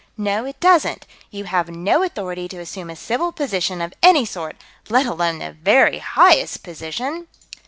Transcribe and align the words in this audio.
"No, 0.17 0.45
it 0.45 0.59
doesn't. 0.59 1.05
You 1.29 1.43
have 1.43 1.69
no 1.69 2.01
authority 2.01 2.47
to 2.47 2.57
assume 2.57 2.89
a 2.89 2.95
civil 2.95 3.31
position 3.31 3.81
of 3.83 3.93
any 4.01 4.25
sort, 4.25 4.55
let 4.89 5.05
alone 5.05 5.37
the 5.37 5.51
very 5.51 5.99
highest 5.99 6.63
position...." 6.63 7.27